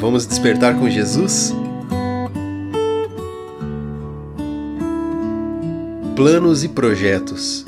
Vamos 0.00 0.24
despertar 0.24 0.78
com 0.78 0.88
Jesus? 0.88 1.54
Planos 6.16 6.64
e 6.64 6.68
projetos. 6.70 7.66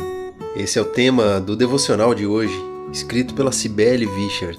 Esse 0.56 0.78
é 0.78 0.82
o 0.82 0.86
tema 0.86 1.38
do 1.38 1.54
devocional 1.54 2.14
de 2.14 2.24
hoje, 2.24 2.58
escrito 2.90 3.34
pela 3.34 3.52
Cibele 3.52 4.06
Vischer. 4.06 4.56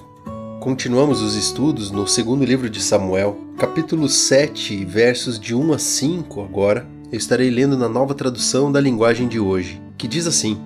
Continuamos 0.60 1.24
os 1.24 1.36
estudos 1.36 1.90
no 1.90 2.08
segundo 2.08 2.46
livro 2.46 2.70
de 2.70 2.80
Samuel, 2.80 3.40
capítulo 3.58 4.08
7, 4.08 4.86
versos 4.86 5.40
de 5.40 5.56
1 5.56 5.74
a 5.74 5.80
5 5.80 6.42
agora. 6.42 6.88
Eu 7.12 7.18
estarei 7.18 7.50
lendo 7.50 7.76
na 7.76 7.90
nova 7.90 8.14
tradução 8.14 8.72
da 8.72 8.80
linguagem 8.80 9.28
de 9.28 9.40
hoje, 9.40 9.82
que 9.98 10.08
diz 10.08 10.28
assim: 10.28 10.62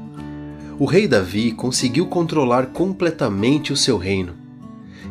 O 0.78 0.84
rei 0.84 1.08
Davi 1.08 1.54
conseguiu 1.54 2.06
controlar 2.08 2.68
completamente 2.68 3.72
o 3.72 3.78
seu 3.78 3.98
reino, 3.98 4.34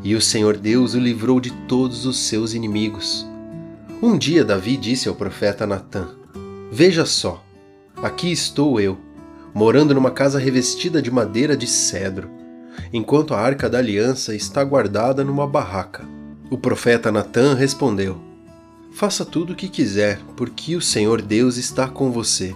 e 0.06 0.14
o 0.14 0.20
Senhor 0.20 0.56
Deus 0.56 0.94
o 0.94 1.00
livrou 1.00 1.40
de 1.40 1.50
todos 1.66 2.06
os 2.06 2.16
seus 2.16 2.54
inimigos. 2.54 3.26
Um 4.00 4.16
dia 4.16 4.44
Davi 4.44 4.76
disse 4.76 5.08
ao 5.08 5.16
profeta 5.16 5.66
Natã: 5.66 6.06
Veja 6.70 7.04
só, 7.04 7.44
aqui 7.96 8.30
estou 8.30 8.80
eu, 8.80 8.96
morando 9.52 9.92
numa 9.92 10.12
casa 10.12 10.38
revestida 10.38 11.02
de 11.02 11.10
madeira 11.10 11.56
de 11.56 11.66
cedro 11.66 12.30
enquanto 12.92 13.34
a 13.34 13.40
arca 13.40 13.68
da 13.68 13.78
aliança 13.78 14.32
está 14.32 14.62
guardada 14.62 15.24
numa 15.24 15.44
barraca. 15.44 16.04
O 16.50 16.56
profeta 16.56 17.10
Natã 17.10 17.54
respondeu: 17.54 18.16
Faça 18.92 19.24
tudo 19.24 19.54
o 19.54 19.56
que 19.56 19.68
quiser, 19.68 20.20
porque 20.36 20.76
o 20.76 20.80
Senhor 20.80 21.20
Deus 21.20 21.56
está 21.56 21.88
com 21.88 22.12
você. 22.12 22.54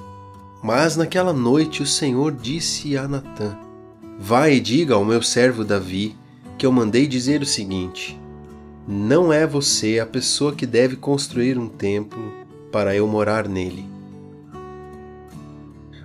Mas 0.63 0.97
naquela 0.97 1.33
noite 1.33 1.83
o 1.83 1.87
Senhor 1.87 2.31
disse 2.31 2.97
a 2.97 3.09
Natã: 3.09 3.59
Vá 4.21 4.49
e 4.49 4.61
diga 4.61 4.95
ao 4.95 5.05
meu 5.05 5.21
servo 5.21 5.65
Davi 5.65 6.17
que 6.61 6.67
eu 6.67 6.73
mandei 6.73 7.07
dizer 7.07 7.41
o 7.41 7.47
seguinte: 7.47 8.21
Não 8.87 9.33
é 9.33 9.47
você 9.47 9.99
a 9.99 10.05
pessoa 10.05 10.55
que 10.55 10.67
deve 10.67 10.95
construir 10.95 11.57
um 11.57 11.67
templo 11.67 12.21
para 12.71 12.95
eu 12.95 13.07
morar 13.07 13.49
nele. 13.49 13.89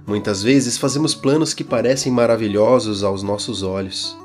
Muitas 0.08 0.42
vezes 0.42 0.78
fazemos 0.78 1.14
planos 1.14 1.54
que 1.54 1.64
parecem 1.64 2.10
maravilhosos 2.10 3.04
aos 3.04 3.22
nossos 3.22 3.64
olhos. 3.64 4.18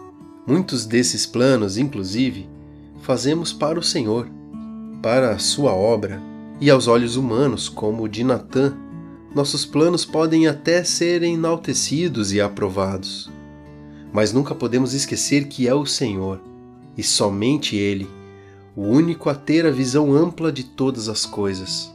Muitos 0.46 0.86
desses 0.86 1.26
planos, 1.26 1.76
inclusive, 1.76 2.48
fazemos 3.02 3.52
para 3.52 3.80
o 3.80 3.82
Senhor, 3.82 4.28
para 5.02 5.30
a 5.32 5.38
sua 5.38 5.72
obra, 5.72 6.22
e 6.60 6.70
aos 6.70 6.86
olhos 6.86 7.16
humanos, 7.16 7.68
como 7.68 8.04
o 8.04 8.08
de 8.08 8.22
Natã, 8.22 8.72
nossos 9.34 9.66
planos 9.66 10.04
podem 10.04 10.46
até 10.46 10.84
ser 10.84 11.24
enaltecidos 11.24 12.32
e 12.32 12.40
aprovados. 12.40 13.28
Mas 14.12 14.32
nunca 14.32 14.54
podemos 14.54 14.94
esquecer 14.94 15.46
que 15.46 15.68
é 15.68 15.74
o 15.74 15.86
Senhor, 15.86 16.40
e 16.96 17.02
somente 17.02 17.76
Ele, 17.76 18.08
o 18.74 18.82
único 18.82 19.28
a 19.28 19.34
ter 19.34 19.66
a 19.66 19.70
visão 19.70 20.14
ampla 20.14 20.50
de 20.50 20.64
todas 20.64 21.08
as 21.08 21.24
coisas. 21.24 21.94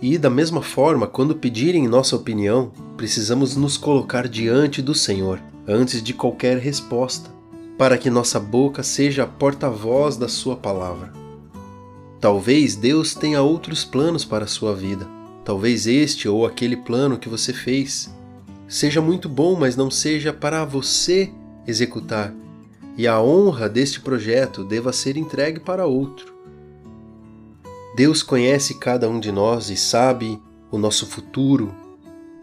E, 0.00 0.18
da 0.18 0.28
mesma 0.28 0.62
forma, 0.62 1.06
quando 1.06 1.36
pedirem 1.36 1.88
nossa 1.88 2.14
opinião, 2.14 2.70
precisamos 2.96 3.56
nos 3.56 3.76
colocar 3.76 4.28
diante 4.28 4.82
do 4.82 4.94
Senhor 4.94 5.40
antes 5.66 6.02
de 6.02 6.12
qualquer 6.12 6.58
resposta, 6.58 7.30
para 7.78 7.98
que 7.98 8.10
nossa 8.10 8.38
boca 8.38 8.82
seja 8.82 9.24
a 9.24 9.26
porta-voz 9.26 10.16
da 10.16 10.28
Sua 10.28 10.56
palavra. 10.56 11.12
Talvez 12.20 12.74
Deus 12.74 13.14
tenha 13.14 13.42
outros 13.42 13.84
planos 13.84 14.24
para 14.24 14.44
a 14.44 14.48
sua 14.48 14.74
vida. 14.74 15.06
Talvez 15.44 15.86
este 15.86 16.28
ou 16.28 16.46
aquele 16.46 16.76
plano 16.76 17.18
que 17.18 17.28
você 17.28 17.52
fez 17.52 18.12
seja 18.66 19.00
muito 19.00 19.28
bom, 19.28 19.56
mas 19.56 19.76
não 19.76 19.90
seja 19.90 20.32
para 20.32 20.64
você 20.64 21.30
executar, 21.66 22.32
e 22.96 23.06
a 23.06 23.20
honra 23.20 23.68
deste 23.68 24.00
projeto 24.00 24.64
deva 24.64 24.92
ser 24.92 25.16
entregue 25.16 25.60
para 25.60 25.86
outro. 25.86 26.34
Deus 27.96 28.22
conhece 28.22 28.74
cada 28.74 29.08
um 29.08 29.18
de 29.18 29.32
nós 29.32 29.70
e 29.70 29.76
sabe 29.76 30.40
o 30.70 30.78
nosso 30.78 31.06
futuro. 31.06 31.74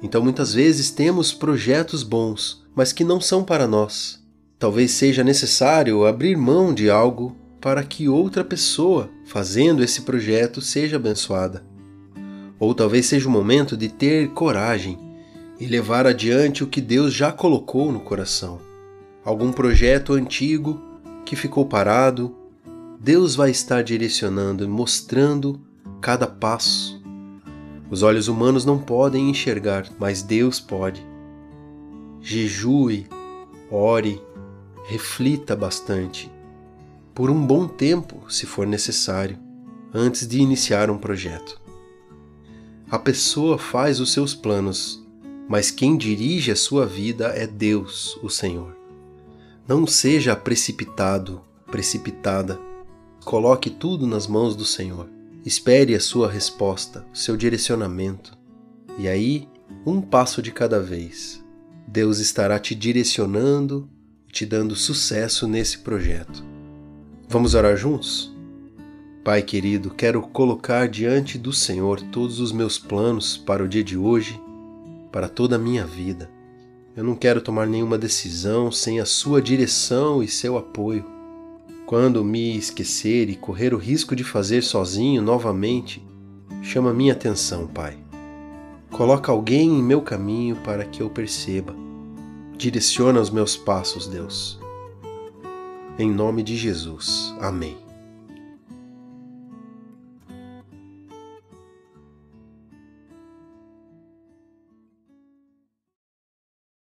Então 0.01 0.22
muitas 0.22 0.53
vezes 0.53 0.89
temos 0.89 1.31
projetos 1.31 2.03
bons, 2.03 2.63
mas 2.75 2.91
que 2.91 3.03
não 3.03 3.22
são 3.22 3.44
para 3.44 3.67
nós. 3.67 4.19
Talvez 4.57 4.91
seja 4.91 5.23
necessário 5.23 6.06
abrir 6.06 6.35
mão 6.38 6.73
de 6.73 6.89
algo 6.89 7.35
para 7.62 7.83
que 7.83 8.09
outra 8.09 8.44
pessoa, 8.44 9.09
fazendo 9.25 9.83
esse 9.83 10.01
projeto, 10.01 10.59
seja 10.62 10.95
abençoada. 10.95 11.63
Ou 12.59 12.73
talvez 12.73 13.06
seja 13.06 13.28
o 13.28 13.31
momento 13.31 13.78
de 13.78 13.89
ter 13.89 14.29
coragem 14.29 14.97
e 15.59 15.66
levar 15.66 16.07
adiante 16.07 16.63
o 16.63 16.67
que 16.67 16.81
Deus 16.81 17.13
já 17.13 17.31
colocou 17.31 17.91
no 17.91 18.00
coração. 18.00 18.72
Algum 19.25 19.51
projeto 19.51 20.13
antigo 20.13 20.81
que 21.25 21.35
ficou 21.35 21.66
parado 21.66 22.35
Deus 23.03 23.35
vai 23.35 23.51
estar 23.51 23.84
direcionando 23.84 24.63
e 24.63 24.67
mostrando 24.67 25.59
cada 26.00 26.25
passo. 26.25 27.03
Os 27.91 28.01
olhos 28.01 28.29
humanos 28.29 28.63
não 28.63 28.79
podem 28.79 29.29
enxergar, 29.29 29.89
mas 30.00 30.22
Deus 30.23 30.62
pode. 30.62 31.06
Jejue, 32.22 33.06
ore, 33.69 34.22
reflita 34.85 35.53
bastante, 35.53 36.31
por 37.13 37.29
um 37.29 37.45
bom 37.45 37.67
tempo, 37.67 38.23
se 38.29 38.45
for 38.45 38.66
necessário, 38.66 39.38
antes 39.94 40.25
de 40.25 40.39
iniciar 40.39 40.89
um 40.89 40.97
projeto. 40.97 41.62
A 42.89 42.97
pessoa 42.97 43.57
faz 43.57 44.00
os 44.00 44.13
seus 44.13 44.33
planos, 44.33 45.06
mas 45.50 45.69
quem 45.69 45.97
dirige 45.97 46.51
a 46.51 46.56
sua 46.56 46.85
vida 46.85 47.28
é 47.35 47.45
Deus, 47.45 48.17
o 48.23 48.29
Senhor. 48.29 48.82
Não 49.68 49.88
seja 49.88 50.35
precipitado, 50.35 51.41
precipitada 51.68 52.59
Coloque 53.24 53.69
tudo 53.69 54.06
nas 54.06 54.28
mãos 54.28 54.53
do 54.53 54.66
Senhor. 54.66 55.09
Espere 55.46 55.96
a 55.96 56.00
sua 56.00 56.29
resposta, 56.29 57.06
o 57.13 57.18
seu 57.18 57.38
direcionamento. 57.38 58.38
E 59.00 59.07
aí, 59.07 59.47
um 59.85 60.01
passo 60.01 60.41
de 60.41 60.51
cada 60.51 60.79
vez, 60.79 61.44
Deus 61.88 62.19
estará 62.19 62.59
te 62.59 62.75
direcionando 62.75 63.90
e 64.28 64.31
te 64.31 64.46
dando 64.46 64.75
sucesso 64.75 65.47
nesse 65.47 65.80
projeto. 65.80 66.44
Vamos 67.30 67.56
orar 67.56 67.78
juntos? 67.78 68.35
Pai 69.24 69.41
querido, 69.41 69.90
quero 69.90 70.22
colocar 70.22 70.90
diante 70.90 71.38
do 71.38 71.53
Senhor 71.53 72.01
todos 72.01 72.41
os 72.41 72.51
meus 72.51 72.78
planos 72.78 73.38
para 73.38 73.63
o 73.63 73.69
dia 73.69 73.84
de 73.84 73.97
hoje, 73.97 74.40
para 75.13 75.30
toda 75.30 75.56
a 75.56 75.59
minha 75.59 75.85
vida. 75.85 76.30
Eu 76.95 77.03
não 77.03 77.15
quero 77.15 77.41
tomar 77.41 77.65
nenhuma 77.65 77.97
decisão 77.97 78.71
sem 78.71 78.99
a 78.99 79.05
Sua 79.05 79.41
direção 79.41 80.21
e 80.21 80.27
seu 80.27 80.57
apoio. 80.57 81.03
Quando 81.87 82.23
me 82.23 82.55
esquecer 82.55 83.29
e 83.31 83.35
correr 83.35 83.73
o 83.73 83.77
risco 83.77 84.15
de 84.15 84.23
fazer 84.23 84.61
sozinho 84.61 85.19
novamente, 85.19 86.05
chama 86.61 86.93
minha 86.93 87.13
atenção, 87.13 87.65
Pai. 87.65 87.97
Coloca 88.91 89.31
alguém 89.31 89.79
em 89.79 89.81
meu 89.81 90.01
caminho 90.01 90.55
para 90.57 90.85
que 90.85 91.01
eu 91.01 91.09
perceba. 91.09 91.75
Direciona 92.55 93.19
os 93.19 93.31
meus 93.31 93.57
passos, 93.57 94.05
Deus. 94.05 94.59
Em 95.97 96.11
nome 96.11 96.43
de 96.43 96.55
Jesus. 96.55 97.33
Amém. 97.39 97.75